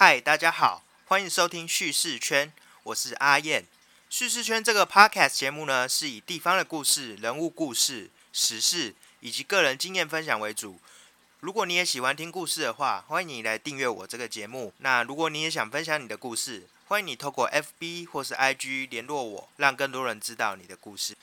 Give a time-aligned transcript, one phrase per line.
[0.00, 2.52] 嗨，大家好，欢迎收听叙事圈，
[2.84, 3.64] 我是阿燕。
[4.08, 10.78] 叙事圈这个 podcast 节目呢，是以地方的故事、人物故事、时事以及个人经验分享为主。
[11.40, 14.72] 如果你也喜欢听故事的话，欢迎你来订阅我这个节目。
[14.78, 21.16] 那如果你也想分享你的故事，欢迎你透过 FB 或是 IG 联络我，让更多人知道你的故事。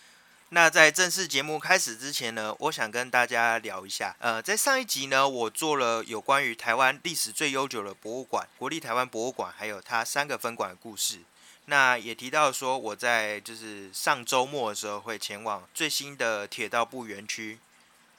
[0.50, 4.16] 那在正式节目开始之前呢，我想跟大家聊一下。
[4.20, 11.20] 呃，在上一集呢，我做了有关于台湾历史最悠久的博物馆——国立台湾博物馆，还有它三个分馆的故事。
[11.66, 17.58] 那也提到说，我在就是上周末的时候会前往最新的铁道部园区。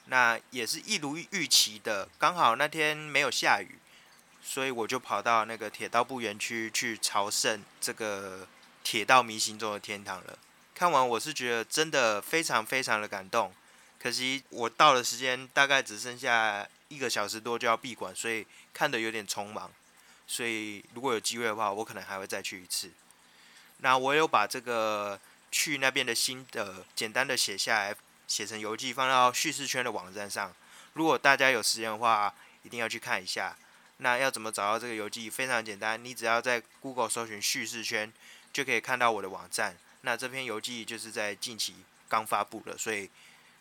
[0.07, 3.79] 那也是一如预期的，刚好那天没有下雨，
[4.43, 8.47] 所以我就跑到那个铁道部园区去朝圣这个
[8.83, 10.37] 铁道迷行中的天堂了。
[10.77, 13.51] 看完我是觉得真的非常非常的感动，
[13.99, 19.71] 可惜我到的时间大概只剩下一个小时多就要闭馆，所以看的有点匆忙。
[20.27, 22.91] 所以如果有机会的话，我可能还会再去一次。
[23.77, 25.19] 那我有把这个
[25.51, 27.95] 去那边的心得简单的写下来，
[28.27, 30.53] 写成游记放到叙事圈的网站上。
[30.93, 32.31] 如果大家有时间的话，
[32.61, 33.57] 一定要去看一下。
[33.97, 35.27] 那要怎么找到这个游记？
[35.27, 38.13] 非常简单，你只要在 Google 搜寻叙事圈，
[38.53, 39.75] 就可以看到我的网站。
[40.07, 41.75] 那这篇游记就是在近期
[42.07, 43.09] 刚发布了，所以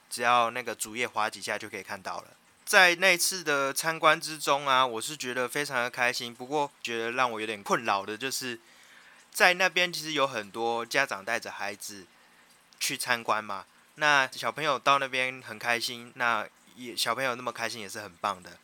[0.08, 2.28] 只要那个主页滑几下就可以看到了。
[2.64, 6.32] 在那次的参观之中啊，我是觉得非常的开心。
[6.32, 8.60] 不过觉得让我有点困扰的就是，
[9.32, 12.06] 在那边其实有很多家长带着孩子
[12.78, 13.66] 去参观嘛。
[13.96, 18.56] 那小朋友到那边很开心，那也小朋友那么开心也是很棒的。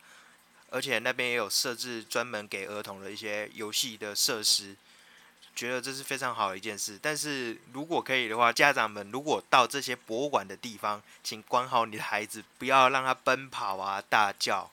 [0.69, 4.73] 而且那边也有设置专门给儿童的一些游戏的设施。
[5.55, 14.71] 觉得这是非常好的一件事，但是如果可以的话，家长们如果到这些博物馆的地方，请管好你的孩子，不要让他奔跑啊、大叫，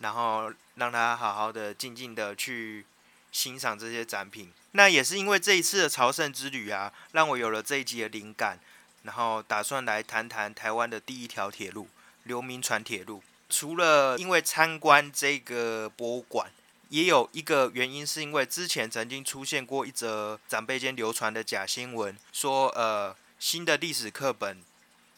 [0.00, 2.84] 然后让他好好的、静静的去
[3.30, 4.52] 欣赏这些展品。
[4.72, 8.58] 那也是因为这一次的朝圣之旅啊，让我有了这一集的灵感，
[9.04, 11.88] 然后打算来谈谈台湾的第一条铁路——
[12.24, 13.22] 刘铭传铁路。
[13.48, 16.50] 除了因为参观这个博物馆。
[16.88, 24.62] 也有一个原因，是因为之前曾经出现过一则长辈间流传的假新闻，说呃新的历史课本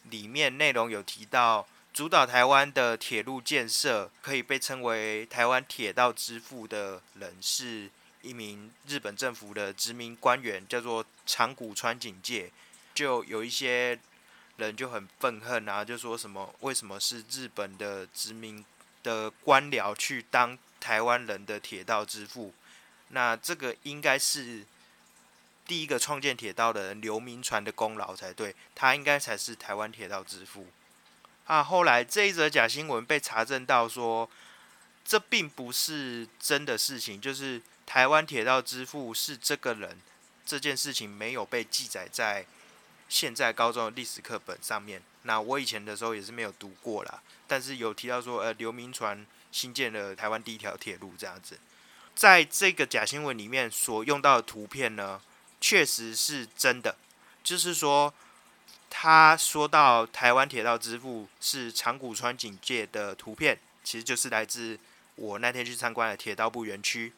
[0.04, 7.90] 里面内容有提到，主导台湾的铁路建设可以被称为台湾铁道之父的人，是
[8.22, 12.50] 一名日本政府的殖民官员，叫做长谷川警介。
[12.94, 13.98] 就有一些
[14.56, 18.64] 人就很愤恨啊，就说什么为什么是日本的殖民
[19.02, 20.58] 的官僚去当？
[20.80, 22.54] 台湾人的铁道之父，
[23.08, 24.64] 那这个应该是
[25.66, 30.66] 第一个创建铁道的人刘铭传的功劳才对，他应该才是台湾铁道之父。
[31.44, 34.28] 啊，后来这一则假新闻被查证到说，
[35.04, 39.98] 这并不是真的事情，就是台湾铁道之父是这个人，
[40.44, 42.44] 这件事情没有被记载在
[43.08, 45.02] 现在高中的历史课本上面。
[45.22, 49.26] 那我以前的时候也是没有读过啦，但是有提到说，呃，刘铭传。
[49.50, 51.58] 新建了台湾第一条铁路，这样子，
[52.14, 55.20] 在这个假新闻里面所用到的图片呢，
[55.60, 56.96] 确实是真的。
[57.42, 58.12] 就是说，
[58.90, 64.78] 他说到台湾铁道之父是长谷川警戒的图片，其实就是来自
[65.14, 67.12] 我那天去参观的铁道部园区。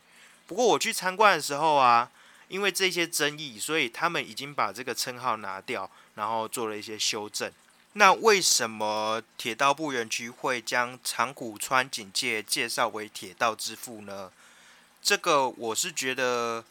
[0.47, 2.11] 不过我去参观的时候啊，
[2.49, 7.51] 因为这些争议，所以他们已经把这个称号拿掉，然后做了一些修正。
[7.95, 14.31] 那为什么铁道部园区会将长谷川警介介绍为铁道之父呢？
[15.03, 16.65] 这个我是觉得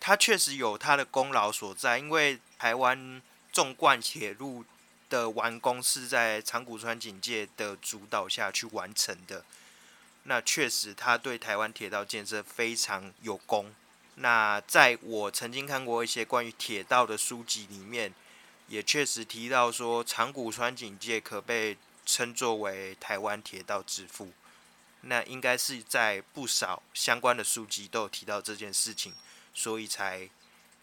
[0.00, 3.20] 他确实有他的功劳所在，因为台湾
[3.52, 4.64] 纵贯铁路
[5.10, 9.44] 的完工是在长谷川警介的主导下去完成的。
[10.22, 13.74] 那确实他对台湾铁道建设非常有功。
[14.14, 18.14] 那在我曾经看过一些关于铁道的书籍里面。
[18.68, 21.76] 也确实提到说，长谷川警介可被
[22.06, 24.30] 称作为台湾铁道之父。
[25.02, 29.14] 那应该是在不少相关的书籍都有提到这件事情，
[29.54, 30.28] 所以才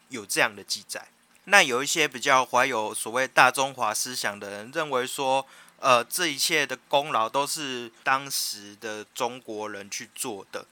[0.09, 1.07] 有这样的记载。
[1.43, 5.45] 那有一些比较怀有所谓大中华思想的人，认为说，
[5.79, 10.65] 呃，这一切的功劳都是当时的中国人去做的。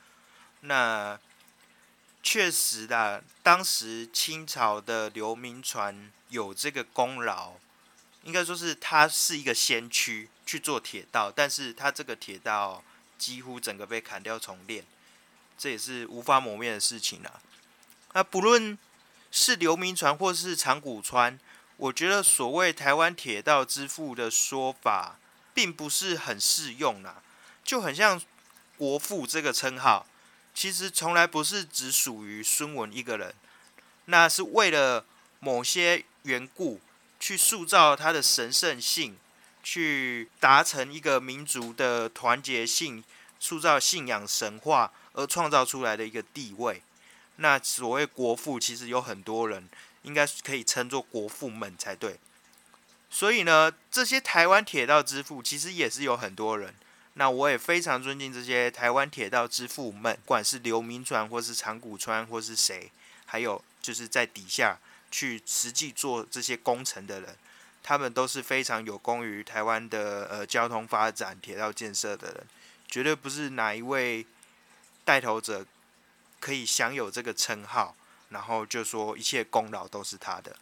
[0.61, 1.19] 那
[2.23, 7.55] 确实的，当时清朝的刘铭传有这个功劳，
[8.23, 12.81] 应该说是他是一个先驱去做铁道，但是他这个铁道
[13.17, 14.85] 几乎整个被砍掉重练，
[15.57, 17.41] 这也是无法磨灭的事情了。
[18.13, 18.77] 那不论
[19.29, 21.37] 是刘铭传或是长谷川，
[21.75, 25.17] 我觉得所谓台湾铁道之父的说法，
[25.53, 27.21] 并不是很适用啦，
[27.65, 28.21] 就很像
[28.77, 30.05] 国父这个称号。
[30.53, 33.33] 其实从来不是只属于孙文一个人，
[34.05, 35.05] 那是为了
[35.39, 36.79] 某些缘故
[37.19, 39.17] 去塑造他的神圣性，
[39.63, 43.03] 去达成一个民族的团结性，
[43.39, 46.81] 塑造信仰神话而创造出来的一个地位。
[47.37, 49.67] 那所谓国父，其实有很多人
[50.03, 52.19] 应该可以称作国父们才对。
[53.09, 56.75] 所以呢，这些台湾铁道之父其实也是有很多人。
[57.15, 62.91] 那我也非常尊敬这些台湾铁道之父们，不管是刘铭传，或是长谷川，或是谁，
[63.25, 64.79] 还有就是在底下
[65.11, 67.35] 去实际做这些工程的人，
[67.83, 72.47] 他们都是非常有功于台湾的呃交通发展、铁道建设的人，
[72.87, 74.25] 绝对不是哪一位
[75.05, 75.65] 带头者
[76.39, 77.95] 可以享有这个称号，
[78.29, 80.55] 然后就说一切功劳都是他的。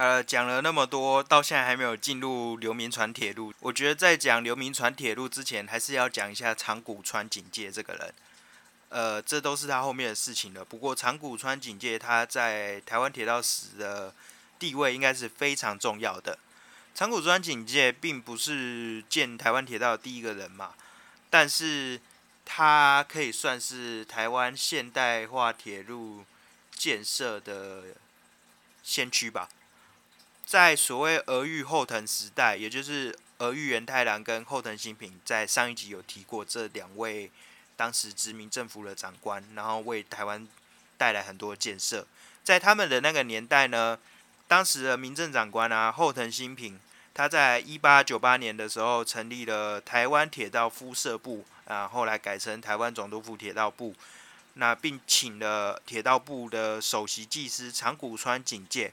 [0.00, 3.52] 呃，讲了那么多，到现在还没有进入流民船铁路。
[3.60, 8.14] 我觉得在讲流民船铁路之前，还是要讲一下长谷川警介这个人。
[8.88, 10.64] 呃，这都是他后面的事情了。
[10.64, 14.14] 不过长谷川警介他在台湾铁道史的
[14.58, 16.38] 地位应该是非常重要的。
[16.94, 20.72] 长谷川警介并不是建台湾铁道的第一个人嘛，
[21.28, 22.00] 但是
[22.46, 26.24] 他可以算是台湾现代化铁路
[26.74, 27.82] 建设的
[28.82, 29.50] 先驱吧。
[30.50, 37.30] 在所谓俄玉后藤时代，也就是俄玉元太郎跟后藤新平，在上一集有提过这两位
[37.76, 40.44] 当时殖民政府的长官，然后为台湾
[40.98, 42.04] 带来很多建设。
[42.42, 43.96] 在他们的那个年代呢，
[44.48, 46.80] 当时的民政长官啊后藤新平，
[47.14, 53.94] 他在一八九八年的时候成立了台湾铁道敷设部啊，后来改成台湾总督府铁道部，
[54.54, 58.92] 那并请了铁道部的首席技师长谷川警介。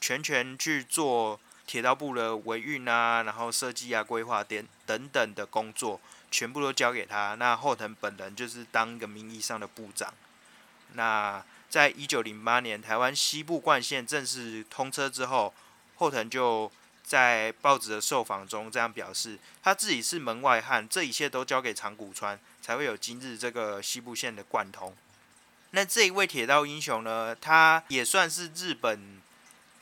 [0.00, 6.00] 全权去做铁道部的维运啊，然后设计啊、规划等等等的工作，
[6.30, 7.34] 全部都交给他。
[7.34, 10.14] 那后藤本人就是当一个名义上的部长。
[10.92, 15.52] 那在一九零八年台湾西部冠线正式通车之后，
[15.96, 16.70] 后藤就
[17.02, 24.94] 在报纸的受访中这样表示：他自己是门外汉，这一切都交给长谷川，才会有今日这个西部线的贯通。
[25.72, 29.20] 那这一位铁道英雄呢，他也算是日本。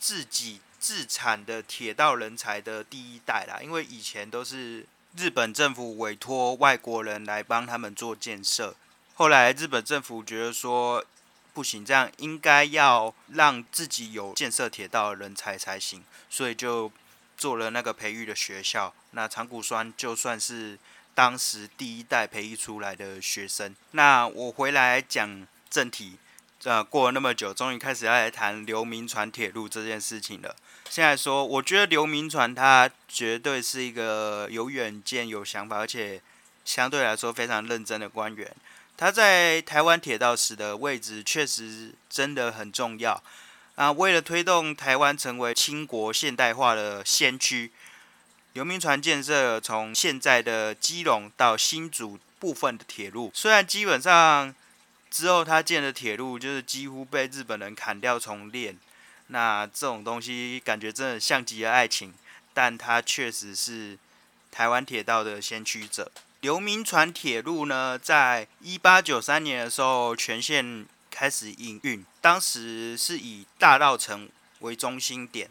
[0.05, 4.85] 自己自产的铁道人才的第一代啦，因为以前都是
[5.17, 8.77] 日本政府委托外国人来帮他们做建设，
[9.15, 11.03] 后来日本政府觉得说
[11.55, 16.93] 不行，这样应该要让自己有建设铁道的人才才行，所以就
[17.39, 18.93] 做了那个培育的学校。
[19.13, 20.79] 那长谷川就算是
[21.15, 23.75] 当时第一代培育出来的学生。
[23.93, 26.19] 那我回来讲正题。
[26.65, 30.57] 呃，过了那么久，终于开始要来谈流民船铁路这件事情了。
[30.89, 36.23] 现在说，我觉得流民船它绝对是一个有远见、有想法，而且
[36.65, 38.51] 相对来说非常认真的官员。
[38.97, 43.23] 他在台湾铁道史的位置确实真的很重要
[43.75, 43.93] 啊！
[43.93, 47.73] 为了推动台湾成为清国现代化的先驱，
[48.55, 54.55] 流民船建设从现在的基隆到新竹部分的铁路，虽然基本上。
[55.15, 58.77] 之后，他建的铁路就是几乎被日本人砍掉重练。
[59.29, 62.13] 那这种东西感觉真的像极了爱情，
[62.53, 63.97] 但它确实是
[64.51, 66.11] 台湾铁道的先驱者。
[66.41, 74.29] 流民船铁路呢，在一八九三年的时候全线开始营运，当时是以大道城
[74.59, 75.49] 为中心点，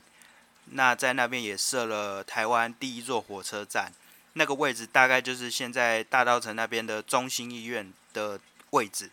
[0.71, 3.93] 那在那边也设了台湾第一座火车站，
[4.33, 8.37] 那个位置大概就是现在大道城那边的中心医院的
[8.71, 9.09] 位置。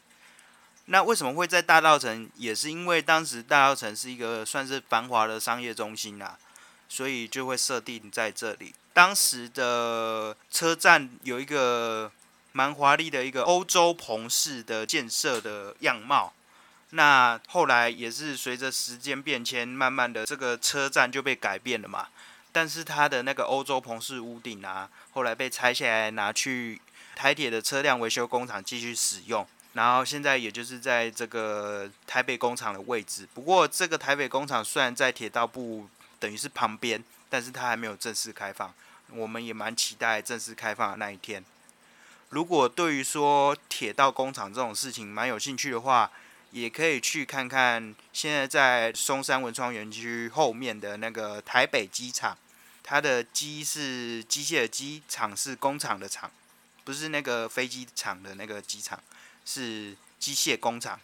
[0.92, 2.28] 那为什么会在大稻城？
[2.34, 6.36] 也是因为当时大稻城是一个算是繁华的商业中心啦，
[6.88, 8.74] 所以就会设定在这里。
[8.92, 12.10] 当时的车站有一个
[12.50, 16.32] 蛮华丽的一个欧洲棚式的建设的样貌。
[16.90, 22.08] 那后来也是随着时间变迁，慢慢的这个车站就被改变了嘛。
[22.50, 26.80] 但是它的那个欧洲棚式屋顶啊，后来被拆下来拿去
[27.14, 29.46] 台铁的车辆维修工厂继续使用。
[29.72, 38.74] 然后现在也就是在这个台北工厂的位置，不过这个台北工厂虽然在铁道部等于是旁边，但是它还没有正式开放。
[39.12, 41.44] 我们也蛮期待正式开放的那一天。
[42.30, 46.10] 如果对于说铁道工厂这种事情蛮有兴趣的话，
[46.52, 52.36] 也可以去看看现在在松山文创园区后面的那个台北机场。
[52.82, 56.28] 它的机是机械的机，厂是工厂的厂，
[56.82, 59.00] 不是那个飞机场的那个机场。
[59.52, 61.00] 是机械工厂，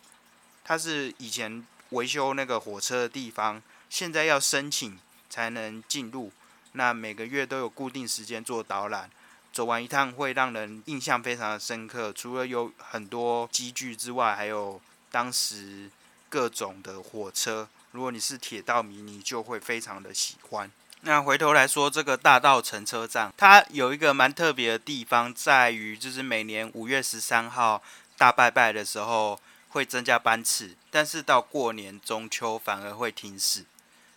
[0.62, 3.60] 它是以前维修那个火车的地方，
[3.90, 4.96] 现在要申请
[5.28, 6.30] 才能进入。
[6.72, 9.10] 那每个月都有固定时间做导览，
[9.52, 12.12] 走完一趟会让人印象非常的深刻。
[12.12, 15.90] 除了有很多机具之外，还有当时
[16.28, 17.68] 各种的火车。
[17.90, 20.70] 如果你是铁道迷，你就会非常的喜欢。
[21.02, 27.82] 那回头来说，这个大道城车站，它有一个蛮特别的地方，在于就是每年五月十三号
[28.16, 33.64] 大拜拜的时候会增加班次，但是到过年中秋反而会停驶，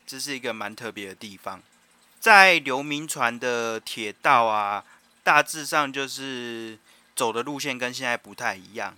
[0.07, 1.61] 这是一个蛮特别的地方。
[2.19, 4.83] 在流民船的铁道啊，
[5.23, 6.77] 大致上就是
[7.15, 8.97] 走的路线跟现在不太一样。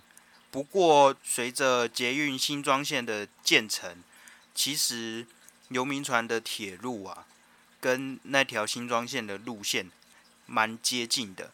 [0.50, 4.02] 不过随着捷运新庄线的建成，
[4.54, 5.26] 其实
[5.68, 7.24] 流民船的铁路啊，
[7.80, 9.90] 跟那条新庄线的路线
[10.46, 11.50] 蛮接近的。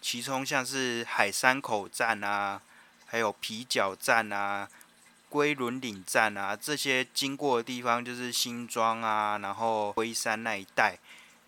[0.00, 2.62] 其中像是海山口站啊，
[3.06, 4.68] 还有皮角站啊。
[5.28, 10.98] 龟仑岭站啊，这些经过的地方就是新庄啊，然后龟山那一带，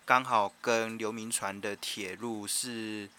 [0.05, 3.09] 刚好跟刘铭传的铁路是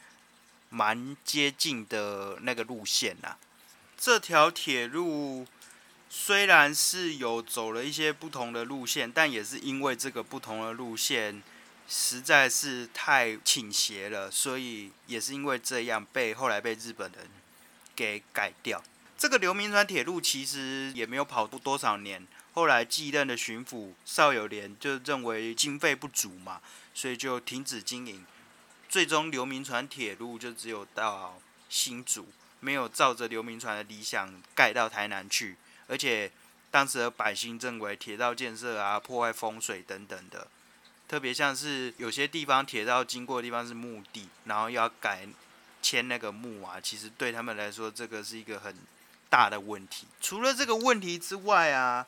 [0.68, 3.36] 蛮接近的那个路线呐。
[3.96, 5.46] 这条铁路
[6.10, 11.42] 虽然是有走了一些不同的路线，但也是因为这个不同的路线
[11.88, 17.26] 实在是太倾斜了，所以也是因为这样被后来被日本人
[18.00, 18.82] 给改掉。
[19.18, 26.62] 这个流民船铁路其实也没有跑多少年，后来继任的巡抚邵友莲就认为经费不足嘛，
[26.94, 28.24] 所以就停止经营。
[28.88, 31.38] 最终流民船铁路就只有到
[31.68, 32.28] 新竹，
[32.60, 35.56] 没有照着流民船的理想盖到台南去。
[35.86, 36.32] 而且
[36.70, 40.48] 当时的百姓认为铁道建设啊破坏风水等等的，
[41.06, 45.28] 特别像是有些地方铁道经过的地方是墓地，然后要改
[45.82, 48.74] 迁那个墓啊，其实对他们来说这个是一个很。
[49.30, 52.04] 大的问题，除了这个问题之外啊，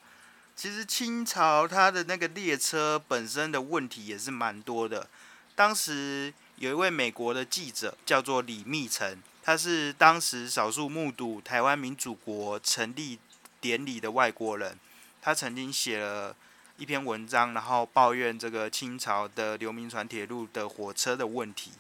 [0.57, 5.09] 其实清朝它的那个列车本身的问题也是蛮多的。
[5.55, 13.21] 当时有一位美国的记者叫做李密成，他是当时少数目睹台湾民主国成立
[13.61, 14.77] 典礼的外国人。
[15.21, 16.35] 他曾经写了
[16.77, 21.71] 一篇文章，然后抱怨这个清朝的流民船铁路的火车的问题，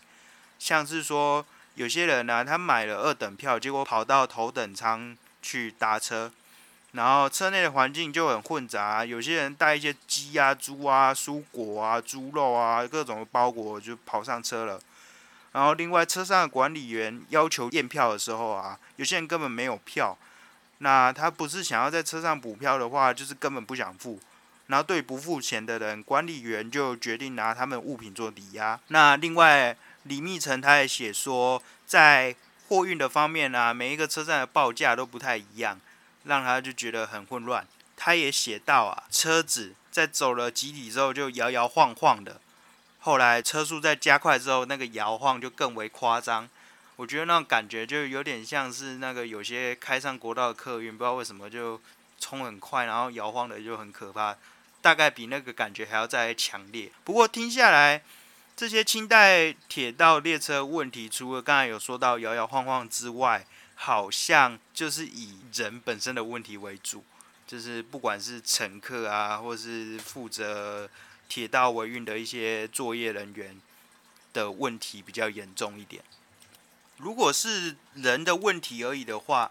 [0.60, 1.44] 像是说
[1.74, 5.16] 有些人呢，他买了二等票，结果跑到头等舱。
[5.44, 6.30] 去搭车，
[6.92, 14.78] 然后车内的环境就很混杂，有些人带一些鸡啊、猪啊、蔬果啊、猪肉啊各种包裹就跑上车了。
[15.50, 20.16] 然后另外车上的管理员要求验票的时候啊，有些人根本没有票，
[20.78, 24.20] 那他不是想要在车上补票的话，就是根本不想付。
[24.68, 28.78] 然后对不付钱的人，管理员就决定拿他们物品做抵押。
[28.86, 32.34] 那另外李密成他也写说，在
[32.68, 35.78] 货运的方面啊，每一个车站的报价都不太一样，
[36.24, 37.66] 让他就觉得很混乱。
[37.96, 42.40] 他也写到啊，车子在走了几里之后就摇摇晃晃的，
[42.98, 46.48] 后来车速在加快之后，那个摇晃就更为夸张。
[46.96, 51.80] 我觉得那种感觉就有点像是那个有些开上国道的客运，不知道为什么就
[52.18, 54.36] 冲很快，然后摇晃的就很可怕，
[54.80, 56.90] 大概比那个感觉还要再强烈。
[57.04, 58.02] 不过听下来。
[58.62, 67.04] 这些清代铁道列车问题，除了刚才有说到摇摇晃晃之外，好像就是以人本身的问题为主，
[67.44, 70.88] 就是不管是乘客啊，或是负责
[71.28, 73.60] 铁道维运的一些作业人员
[74.32, 76.00] 的问题比较严重一点。
[76.98, 79.50] 如果是人的问题而已的话，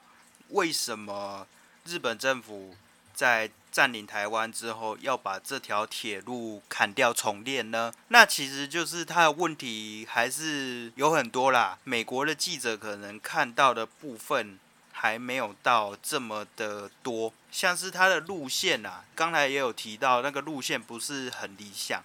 [0.51, 1.45] 为什么
[1.83, 2.77] 日本政府
[3.21, 3.51] 在？
[3.71, 7.93] 占领台湾之后，要把这条铁路砍掉重练呢？
[8.09, 11.79] 那其实就是它的问题还是有很多啦。
[11.85, 14.59] 美国的记者可能看到的部分
[14.91, 22.03] 还没有到这么的多，像是它的路线啊，刚才也有提到，那个路线不是很理想，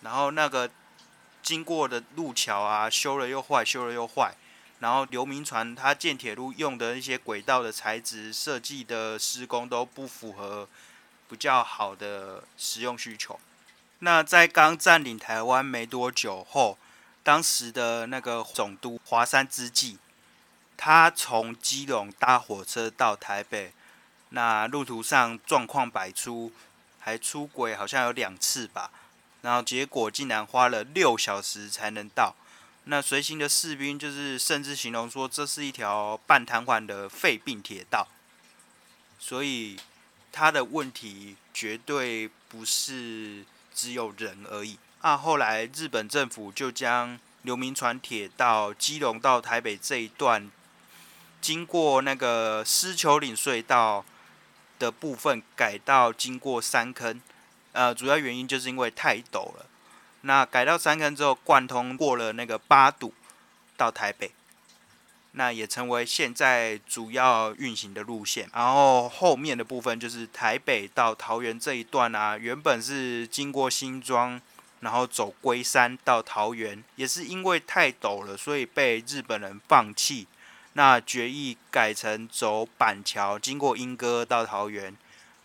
[0.00, 0.70] 然后那个
[1.42, 4.34] 经过的路桥啊，修了又坏，修了又坏，
[4.82, 10.68] 然后刘铭传他建铁路用的一些轨道的材质设计的施工都不符合。
[11.28, 13.40] 比较好的实用需求。
[14.00, 16.76] 那在刚占领台湾没多久后，
[17.22, 19.96] 当时的那个总督华山之际，
[20.76, 23.72] 他从基隆搭火车到台北，
[24.28, 26.52] 那路途上状况百出，
[27.00, 28.90] 还出轨好像有两次吧。
[29.40, 32.34] 然后结果竟然花了六小时才能到。
[32.84, 38.08] 那随行的士兵就是甚至形容说，这是一条半瘫痪的废病铁道。
[39.18, 39.78] 所以。
[40.34, 45.14] 他的问题绝对不是只有人而已啊！
[45.14, 50.50] 后来日本政府就将流民船铁道基隆到台北这一段，
[51.42, 54.06] 经过那个狮球岭隧道
[54.78, 57.20] 的部分改到经过山坑，
[57.72, 59.66] 呃，主要原因就是因为太陡了。
[60.22, 63.12] 那改到三坑之后，贯通过了那个八堵，
[63.76, 64.30] 到台北，
[65.32, 68.48] 那也成为现在主要运行的路线。
[68.54, 74.40] 然后后面的部分就是台北到桃园这一段啊，原本是经过新庄，
[74.80, 80.26] 然后走龟山到桃园，也是因为太陡了，所以被日本人放弃。
[80.74, 84.96] 那决议改成走板桥，经过莺歌到桃园，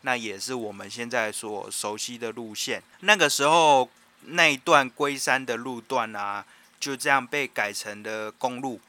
[0.02, 2.82] 那也是我们现在所熟悉的路线。
[3.02, 3.90] 那个时候
[4.22, 6.46] 那一段龟山的路段啊，
[6.80, 8.80] 就这样被改成了公路，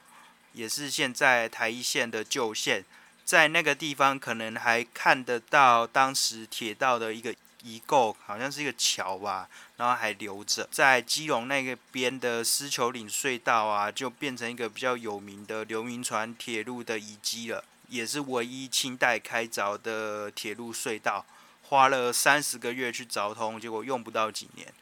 [0.53, 2.85] 也是现在台一线的旧线。
[3.25, 7.35] 在那个地方，可能还看得到当时铁道的一个。
[7.65, 10.67] 遗构好像是一个桥吧，然后还留着。
[10.71, 21.27] 在基隆那个边的狮球岭隧道啊，就变成一个比较有名的流民船铁路的遗迹了，也是唯一清代开凿的铁路隧道，
[21.63, 24.73] 花了三十个月去凿通，结果用不到几年。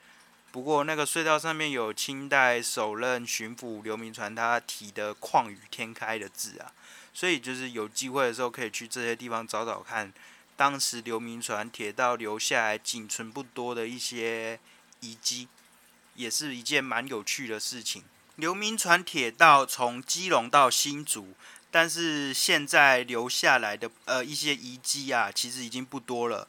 [0.56, 6.72] 不过那个隧道上面有清代首任巡抚刘铭传他提的“旷宇天开”的字啊，
[7.12, 10.10] 所以就是有机会的时候可以去这些地方找找看。
[10.56, 14.58] 当时刘铭传铁道留下来仅存不多的一些
[15.00, 15.46] 遗迹，
[16.14, 18.02] 也是一件蛮有趣的事情。
[18.36, 21.34] 刘铭传铁道从基隆到新竹，
[21.70, 26.48] 但是现在留下来的呃一些遗迹啊，其实已经不多了。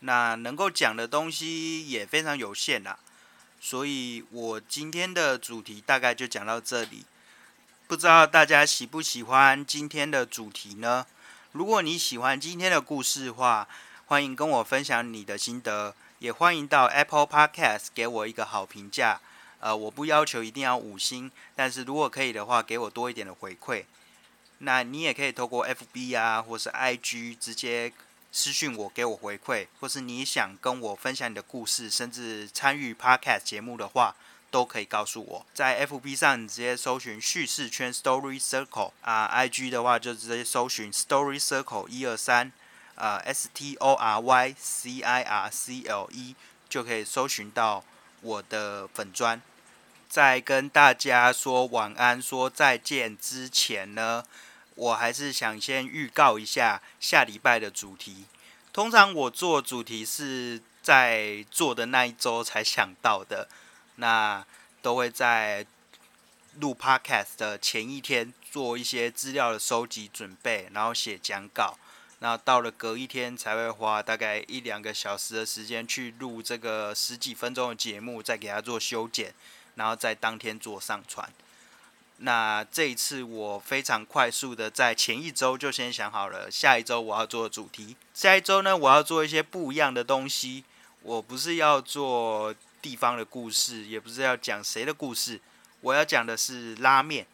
[0.00, 2.98] 那能够讲的东西也非常有限啦，
[3.60, 7.04] 所以我今天的主题大概就讲到这里。
[7.86, 11.06] 不知道大家喜不喜欢今天的主题呢？
[11.52, 13.66] 如果你喜欢今天的故事的话，
[14.06, 19.20] 欢迎跟我分享你的心得，也欢迎到 Apple Podcast 给我一个好评价。
[19.60, 23.84] 呃，我不要求一定要五星，但是如果可以的话，给我多一点的回馈。
[24.58, 27.92] 那你也可以透过 FB 啊，或是 IG 直接
[28.30, 34.14] 私讯我，给我回馈，或是你想跟我分享你的故事，甚至参与 Podcast 节目的话。
[34.50, 42.50] 都可以告诉我，在 FB 上直接搜寻叙事圈 Story Circle 啊，IG 的话就直接搜寻 Story Circle 一二三
[42.94, 46.34] 啊，S T O R Y C I R C L E
[46.66, 47.84] 就可以搜寻到
[48.22, 49.42] 我的粉砖。
[50.08, 54.24] 在跟大家说晚安、说再见之前呢，
[54.78, 58.26] 我还是想先预告一下下礼拜的主题。
[58.72, 63.48] 通常我做主题是在做的那一周才想到的。
[63.96, 64.46] 那
[64.80, 65.66] 都会在
[66.60, 71.76] 录 podcast 的前一天做一些资料的收集准备，然后写讲稿。
[72.20, 79.34] 那到了隔一天才会花大概一两个小时的时间去录这个十几分钟的节目，再给它做修剪，
[79.74, 81.28] 然后在当天做上传。
[82.18, 87.96] 那这一次我非常快速的在前一周就先想好了下一周我要做的主题。
[88.12, 90.64] 下一周呢，我要做一些不一样的东西。
[91.02, 92.54] 我不是要做。
[92.80, 95.40] 地方的故事也不是要讲谁的故事，
[95.80, 97.26] 我要讲的是拉面。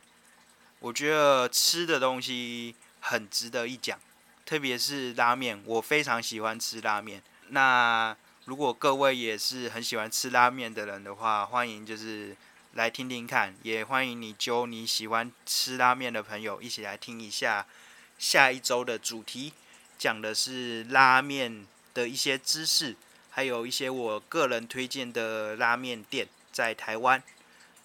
[0.81, 4.01] 我觉得吃的东西很值得一讲，
[4.47, 7.23] 特别是拉面，我非常喜欢吃拉面。
[7.49, 8.16] 那
[8.47, 12.35] 如果各位也是很喜欢吃拉面的人的话，欢迎就是
[12.74, 17.64] 来听听看，也欢迎你揪你喜欢吃拉面的朋友一起来听一下
[18.18, 19.52] 下一周的主题，
[19.96, 22.96] 讲的是拉面的一些知识。
[23.30, 27.22] 还有一些我个人推荐的拉面店，在台湾，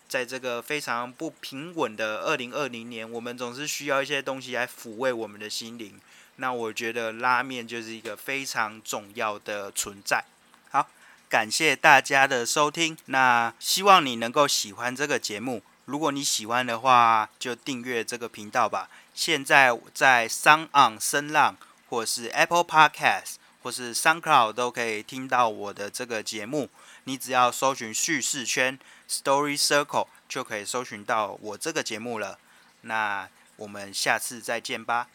[0.07, 5.99] 在这个非常不平稳的二零二零年，我们总是需要一些东西来抚慰我们的心灵。
[6.37, 10.23] 那我觉得拉面就是一个非常重要的存在。
[10.71, 10.89] 好，
[11.29, 15.63] 感谢大家的收听，那希望你能够喜欢这个节目。
[15.85, 18.89] 如果你喜欢的话，就订阅这个频道吧。
[19.13, 21.55] 现在在 Sound On 声浪
[21.87, 23.35] 或是 Apple Podcast。
[23.61, 26.69] 或是 SoundCloud 都可以听到我的这个节目，
[27.03, 32.39] 你只要搜寻叙事圈 Story Circle 就可以搜寻到我这个节目了。
[32.83, 35.09] 那我们下次再见吧。